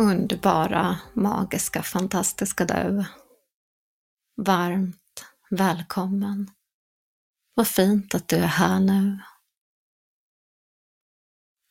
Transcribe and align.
Underbara, 0.00 0.98
magiska, 1.14 1.82
fantastiska 1.82 2.64
du. 2.64 3.04
Varmt 4.36 5.24
välkommen. 5.50 6.50
Vad 7.54 7.68
fint 7.68 8.14
att 8.14 8.28
du 8.28 8.36
är 8.36 8.46
här 8.46 8.80
nu. 8.80 9.18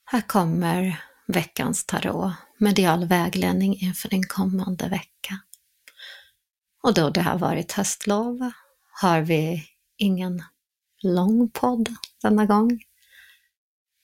Här 0.05 0.21
kommer 0.21 1.03
veckans 1.27 1.85
tarot, 1.85 2.33
medial 2.57 3.05
vägledning 3.05 3.75
inför 3.75 4.09
din 4.09 4.23
kommande 4.23 4.89
vecka. 4.89 5.39
Och 6.83 6.93
då 6.93 7.09
det 7.09 7.21
har 7.21 7.37
varit 7.37 7.71
höstlov 7.71 8.51
har 9.01 9.21
vi 9.21 9.65
ingen 9.97 10.43
lång 11.03 11.49
podd 11.49 11.95
denna 12.21 12.45
gång, 12.45 12.81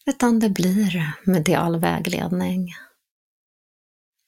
utan 0.05 0.39
det 0.39 0.49
blir 0.49 1.13
medial 1.25 1.79
vägledning 1.79 2.73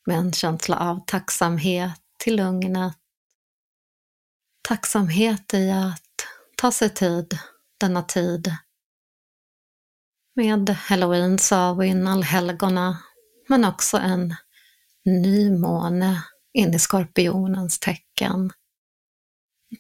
med 0.07 0.17
en 0.17 0.33
känsla 0.33 0.77
av 0.79 1.05
tacksamhet 1.05 1.99
till 2.17 2.35
lugnet. 2.35 2.93
Tacksamhet 4.61 5.53
i 5.53 5.71
att 5.71 6.27
ta 6.57 6.71
sig 6.71 6.89
tid 6.89 7.39
denna 7.79 8.01
tid 8.01 8.51
med 10.35 10.69
halloween, 10.69 11.39
Samhain, 11.39 12.07
allhelgona, 12.07 12.97
men 13.47 13.65
också 13.65 13.97
en 13.97 14.35
ny 15.05 15.51
måne 15.51 16.23
in 16.53 16.73
i 16.73 16.79
skorpionens 16.79 17.79
tecken. 17.79 18.51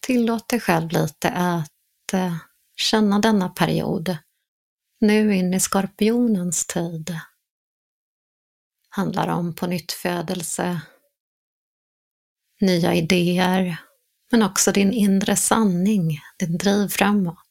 Tillåt 0.01 0.49
dig 0.49 0.59
själv 0.59 0.91
lite 0.91 1.29
att 1.29 2.13
eh, 2.13 2.35
känna 2.75 3.19
denna 3.19 3.49
period 3.49 4.17
nu 4.99 5.35
in 5.35 5.53
i 5.53 5.59
skorpionens 5.59 6.67
tid 6.67 7.19
handlar 8.97 9.27
om 9.27 9.55
på 9.55 9.67
nytt 9.67 9.91
födelse, 9.91 10.81
nya 12.61 12.93
idéer, 12.93 13.77
men 14.31 14.43
också 14.43 14.71
din 14.71 14.93
inre 14.93 15.35
sanning, 15.35 16.19
din 16.39 16.57
driv 16.57 16.87
framåt. 16.87 17.43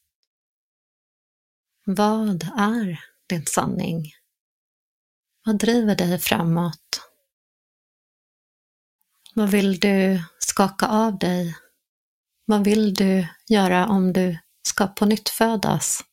Vad 1.85 2.43
är 2.57 2.99
din 3.29 3.45
sanning? 3.45 4.13
Vad 5.45 5.59
driver 5.59 5.95
dig 5.95 6.19
framåt? 6.19 7.01
Vad 9.33 9.49
vill 9.49 9.79
du 9.79 10.23
skaka 10.39 10.87
av 10.87 11.19
dig? 11.19 11.55
Vad 12.45 12.63
vill 12.63 12.93
du 12.93 13.27
göra 13.47 13.87
om 13.87 14.13
du 14.13 14.37
ska 14.63 14.87
på 14.87 15.05
nytt 15.05 15.29
födas? 15.29 16.03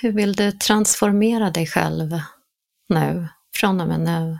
Hur 0.00 0.12
vill 0.12 0.32
du 0.32 0.52
transformera 0.52 1.50
dig 1.50 1.66
själv 1.66 2.20
nu? 2.88 3.28
Från 3.56 3.80
och 3.80 3.88
med 3.88 4.00
nu. 4.00 4.38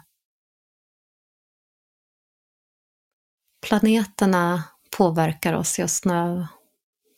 Planeterna 3.66 4.64
påverkar 4.96 5.52
oss 5.52 5.78
just 5.78 6.04
nu, 6.04 6.46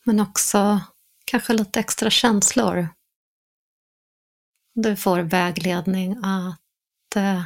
men 0.04 0.20
också 0.20 0.80
kanske 1.24 1.52
lite 1.52 1.80
extra 1.80 2.10
känslor. 2.10 2.88
Du 4.74 4.96
får 4.96 5.18
vägledning 5.20 6.16
att 6.24 7.16
eh, 7.16 7.44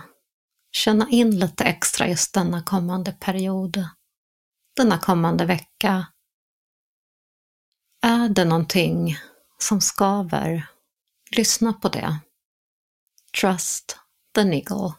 känna 0.73 1.09
in 1.11 1.39
lite 1.39 1.65
extra 1.65 2.09
just 2.09 2.35
denna 2.35 2.63
kommande 2.63 3.13
period, 3.13 3.89
denna 4.77 4.99
kommande 4.99 5.45
vecka. 5.45 6.07
Är 8.03 8.29
det 8.29 8.45
någonting 8.45 9.19
som 9.59 9.81
skaver? 9.81 10.67
Lyssna 11.37 11.73
på 11.73 11.89
det. 11.89 12.19
Trust 13.41 14.04
the 14.35 14.45
niggle. 14.45 14.93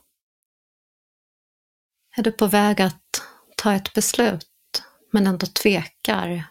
Är 2.16 2.24
du 2.24 2.32
på 2.32 2.48
väg 2.48 2.82
att 2.82 3.22
ta 3.58 3.74
ett 3.74 3.94
beslut 3.94 4.84
men 5.12 5.28
ändå 5.28 5.48
tvekar? 5.48 6.44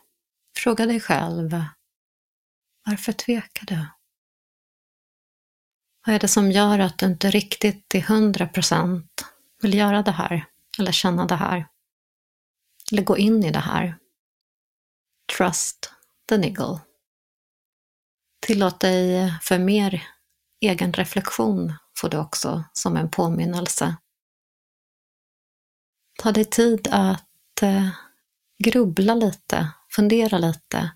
Fråga 0.57 0.87
dig 0.87 1.01
själv, 1.01 1.65
varför 2.87 3.13
tvekar 3.13 3.67
du? 3.67 3.87
Vad 6.07 6.15
är 6.15 6.19
det 6.19 6.29
som 6.29 6.51
gör 6.51 6.79
att 6.79 6.99
du 6.99 7.07
inte 7.07 7.31
riktigt 7.31 7.89
till 7.89 8.03
hundra 8.03 8.47
procent 8.47 9.25
vill 9.63 9.75
göra 9.75 10.03
det 10.03 10.11
här 10.11 10.47
eller 10.79 10.93
känna 10.93 11.27
det 11.27 11.37
här? 11.37 11.69
Eller 12.93 13.03
gå 13.03 13.19
in 13.19 13.45
i 13.45 13.51
det 13.51 13.59
här? 13.59 13.99
Trust 15.37 15.93
the 16.29 16.39
niggle. 16.39 16.81
Tillåt 18.47 18.81
dig 18.81 19.33
för 19.43 19.59
mer 19.59 20.07
egen 20.61 20.93
reflektion 20.93 21.73
får 22.01 22.09
du 22.09 22.19
också 22.19 22.65
som 22.73 22.97
en 22.97 23.11
påminnelse. 23.11 23.97
Ta 26.19 26.33
dig 26.33 26.45
tid 26.45 26.89
att 26.91 27.63
eh, 27.63 27.89
grubbla 28.59 29.15
lite, 29.15 29.69
fundera 29.91 30.39
lite, 30.39 30.91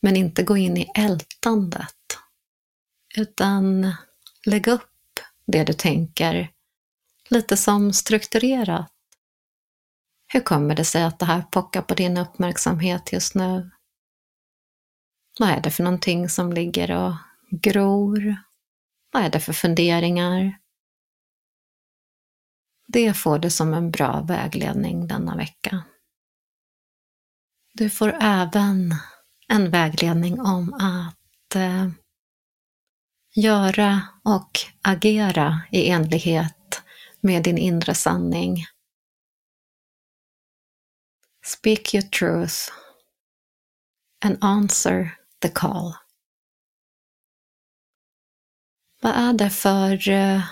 men 0.00 0.16
inte 0.16 0.42
gå 0.42 0.56
in 0.56 0.76
i 0.76 0.90
ältandet. 0.94 1.96
Utan 3.16 3.92
lägg 4.46 4.68
upp 4.68 5.20
det 5.46 5.64
du 5.64 5.72
tänker 5.72 6.50
lite 7.30 7.56
som 7.56 7.92
strukturerat. 7.92 8.92
Hur 10.26 10.40
kommer 10.40 10.74
det 10.74 10.84
sig 10.84 11.02
att 11.02 11.18
det 11.18 11.26
här 11.26 11.42
pockar 11.42 11.82
på 11.82 11.94
din 11.94 12.16
uppmärksamhet 12.16 13.12
just 13.12 13.34
nu? 13.34 13.70
Vad 15.38 15.48
är 15.48 15.60
det 15.60 15.70
för 15.70 15.82
någonting 15.82 16.28
som 16.28 16.52
ligger 16.52 16.90
och 16.90 17.14
gror 17.50 18.36
vad 19.10 19.22
är 19.22 19.30
det 19.30 19.40
för 19.40 19.52
funderingar? 19.52 20.58
Det 22.86 23.14
får 23.14 23.38
du 23.38 23.50
som 23.50 23.74
en 23.74 23.90
bra 23.90 24.20
vägledning 24.20 25.06
denna 25.06 25.36
vecka. 25.36 25.84
Du 27.72 27.90
får 27.90 28.16
även 28.20 28.94
en 29.48 29.70
vägledning 29.70 30.40
om 30.40 30.74
att 30.74 31.56
eh, 31.56 31.88
göra 33.34 34.02
och 34.24 34.58
agera 34.82 35.60
i 35.70 35.88
enlighet 35.88 36.82
med 37.20 37.42
din 37.42 37.58
inre 37.58 37.94
sanning. 37.94 38.64
Speak 41.44 41.94
your 41.94 42.02
truth 42.02 42.72
and 44.24 44.38
answer 44.40 45.16
the 45.42 45.48
call. 45.48 45.94
Vad 49.02 49.12
är 49.12 49.32
det 49.32 49.50
för 49.50 50.08
eh, 50.08 50.42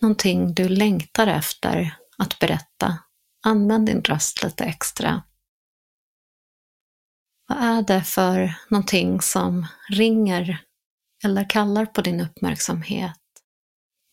någonting 0.00 0.54
du 0.54 0.68
längtar 0.68 1.26
efter 1.26 1.96
att 2.18 2.38
berätta? 2.38 2.98
Använd 3.42 3.86
din 3.86 4.02
röst 4.02 4.42
lite 4.42 4.64
extra. 4.64 5.22
Vad 7.48 7.58
är 7.58 7.82
det 7.82 8.04
för 8.04 8.54
någonting 8.68 9.20
som 9.20 9.66
ringer 9.88 10.64
eller 11.24 11.50
kallar 11.50 11.86
på 11.86 12.00
din 12.00 12.20
uppmärksamhet? 12.20 13.20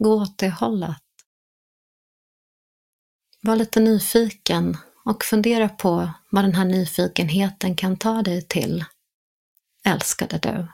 Gå 0.04 0.22
åt 0.22 0.38
det 0.38 0.50
hållet. 0.50 1.04
Var 3.42 3.56
lite 3.56 3.80
nyfiken 3.80 4.78
och 5.06 5.24
fundera 5.24 5.70
på 5.70 6.10
vad 6.30 6.44
den 6.44 6.56
här 6.56 6.66
nyfikenheten 6.66 7.76
kan 7.76 7.98
ta 7.98 8.22
dig 8.22 8.42
till. 8.42 8.86
Älskade 9.86 10.38
du. 10.38 10.68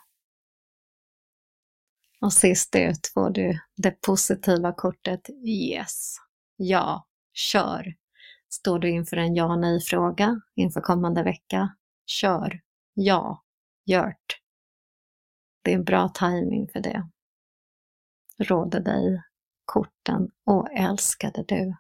Och 2.22 2.34
sist 2.34 2.76
ut 2.76 3.08
får 3.14 3.30
du 3.30 3.60
det 3.78 4.02
positiva 4.02 4.74
kortet 4.74 5.30
Yes. 5.46 6.16
Ja, 6.56 7.08
kör. 7.34 7.96
Står 8.50 8.80
du 8.80 8.90
inför 8.90 9.18
en 9.18 9.36
ja 9.36 9.56
nej-fråga 9.56 10.42
inför 10.56 10.82
kommande 10.82 11.24
vecka? 11.24 11.76
Kör. 12.06 12.62
Ja, 12.94 13.44
gjort. 13.86 14.40
Det 15.62 15.72
är 15.72 15.76
en 15.76 15.84
bra 15.84 16.10
timing 16.10 16.68
för 16.74 16.80
det. 16.80 17.10
Råder 18.38 18.80
dig 18.80 19.24
korten 19.66 20.32
och 20.46 20.72
älskade 20.72 21.44
du. 21.48 21.76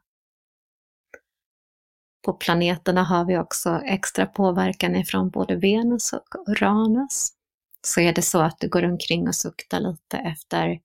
På 2.25 2.33
planeterna 2.33 3.03
har 3.03 3.25
vi 3.25 3.37
också 3.37 3.81
extra 3.85 4.25
påverkan 4.25 4.95
ifrån 4.95 5.29
både 5.29 5.55
Venus 5.55 6.13
och 6.13 6.49
Uranus 6.49 7.33
så 7.81 8.01
är 8.01 8.13
det 8.13 8.21
så 8.21 8.41
att 8.41 8.59
du 8.59 8.69
går 8.69 8.83
omkring 8.83 9.27
och 9.27 9.35
suktar 9.35 9.79
lite 9.79 10.17
efter 10.17 10.79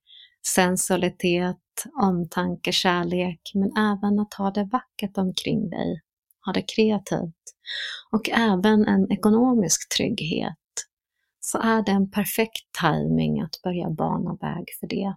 sensualitet, 0.45 1.85
omtanke, 2.01 2.71
kärlek, 2.71 3.51
men 3.53 3.77
även 3.77 4.19
att 4.19 4.33
ha 4.33 4.51
det 4.51 4.63
vackert 4.63 5.17
omkring 5.17 5.69
dig, 5.69 6.01
ha 6.45 6.53
det 6.53 6.61
kreativt 6.61 7.53
och 8.11 8.29
även 8.29 8.87
en 8.87 9.11
ekonomisk 9.11 9.89
trygghet, 9.89 10.57
så 11.39 11.57
är 11.57 11.81
det 11.81 11.91
en 11.91 12.11
perfekt 12.11 12.65
timing 12.81 13.41
att 13.41 13.61
börja 13.63 13.89
bana 13.89 14.37
väg 14.41 14.65
för 14.79 14.87
det. 14.87 15.15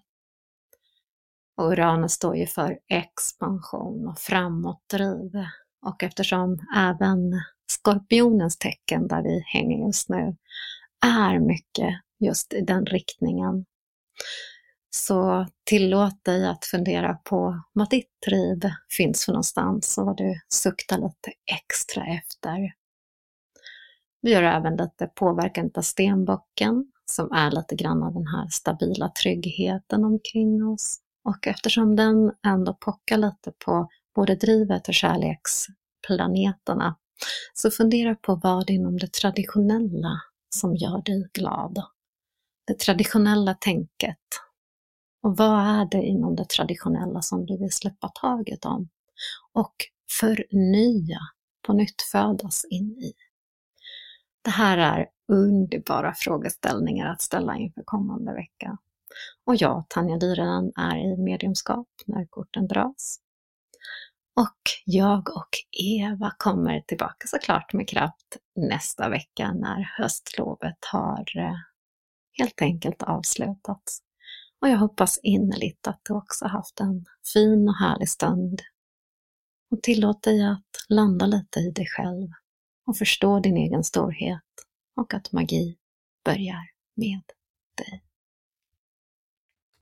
Och 1.56 1.72
Uranus 1.72 2.12
står 2.12 2.36
ju 2.36 2.46
för 2.46 2.78
expansion 2.88 4.08
och 4.08 4.18
framåtdriv 4.18 5.30
och 5.86 6.02
eftersom 6.02 6.58
även 6.76 7.42
skorpionens 7.70 8.58
tecken 8.58 9.08
där 9.08 9.22
vi 9.22 9.42
hänger 9.46 9.86
just 9.86 10.08
nu 10.08 10.36
är 11.06 11.38
mycket 11.38 11.94
just 12.18 12.52
i 12.52 12.60
den 12.60 12.86
riktningen. 12.86 13.64
Så 14.90 15.46
tillåt 15.64 16.24
dig 16.24 16.46
att 16.46 16.64
fundera 16.64 17.14
på 17.14 17.62
vad 17.72 17.90
ditt 17.90 18.10
driv 18.26 18.70
finns 18.96 19.24
för 19.24 19.32
någonstans 19.32 19.98
och 19.98 20.06
vad 20.06 20.16
du 20.16 20.40
suktar 20.48 20.98
lite 20.98 21.32
extra 21.56 22.06
efter. 22.06 22.72
Vi 24.22 24.30
gör 24.30 24.42
även 24.42 24.76
lite 24.76 25.06
påverkan 25.06 25.70
av 25.74 25.82
stenbocken 25.82 26.92
som 27.10 27.32
är 27.32 27.50
lite 27.50 27.74
grann 27.74 28.02
av 28.02 28.14
den 28.14 28.26
här 28.26 28.48
stabila 28.48 29.08
tryggheten 29.08 30.04
omkring 30.04 30.66
oss. 30.66 31.00
Och 31.24 31.46
eftersom 31.46 31.96
den 31.96 32.32
ändå 32.46 32.74
pockar 32.74 33.16
lite 33.16 33.52
på 33.64 33.88
både 34.14 34.34
drivet 34.34 34.88
och 34.88 34.94
kärleksplaneterna, 34.94 36.96
så 37.54 37.70
fundera 37.70 38.14
på 38.14 38.34
vad 38.34 38.70
inom 38.70 38.98
det 38.98 39.12
traditionella 39.12 40.20
som 40.50 40.76
gör 40.76 41.02
dig 41.02 41.30
glad. 41.32 41.82
Det 42.66 42.78
traditionella 42.78 43.54
tänket. 43.54 44.18
Och 45.22 45.36
vad 45.36 45.60
är 45.60 45.88
det 45.90 46.02
inom 46.02 46.36
det 46.36 46.48
traditionella 46.48 47.22
som 47.22 47.46
du 47.46 47.58
vill 47.58 47.72
släppa 47.72 48.08
taget 48.08 48.64
om? 48.64 48.88
Och 49.52 49.74
förnya, 50.20 51.20
på 51.66 51.72
nytt 51.72 52.02
födas 52.12 52.64
in 52.70 52.90
i. 52.90 53.12
Det 54.42 54.50
här 54.50 54.78
är 54.78 55.06
underbara 55.28 56.14
frågeställningar 56.16 57.06
att 57.06 57.22
ställa 57.22 57.56
inför 57.56 57.82
kommande 57.84 58.32
vecka. 58.32 58.78
Och 59.44 59.56
jag, 59.56 59.84
Tanja 59.88 60.16
Dyrenen, 60.16 60.72
är 60.76 60.96
i 60.96 61.16
mediumskap 61.16 61.88
när 62.06 62.26
korten 62.26 62.68
dras. 62.68 63.20
Och 64.36 64.60
jag 64.84 65.28
och 65.36 65.48
Eva 65.82 66.34
kommer 66.38 66.80
tillbaka 66.80 67.26
såklart 67.26 67.72
med 67.72 67.88
kraft 67.88 68.36
nästa 68.56 69.08
vecka 69.08 69.52
när 69.52 69.94
höstlovet 69.98 70.84
har 70.92 71.36
eh, 71.36 71.56
helt 72.38 72.62
enkelt 72.62 73.02
avslutats. 73.02 74.02
Och 74.60 74.68
jag 74.68 74.78
hoppas 74.78 75.18
innerligt 75.22 75.86
att 75.86 76.00
du 76.02 76.14
också 76.14 76.46
haft 76.46 76.80
en 76.80 77.04
fin 77.32 77.68
och 77.68 77.76
härlig 77.76 78.08
stund. 78.08 78.62
Och 79.70 79.82
tillåt 79.82 80.22
dig 80.22 80.44
att 80.44 80.86
landa 80.88 81.26
lite 81.26 81.60
i 81.60 81.70
dig 81.70 81.86
själv 81.86 82.28
och 82.86 82.96
förstå 82.96 83.40
din 83.40 83.56
egen 83.56 83.84
storhet 83.84 84.42
och 84.96 85.14
att 85.14 85.32
magi 85.32 85.76
börjar 86.24 86.70
med 86.96 87.22
dig. 87.76 88.04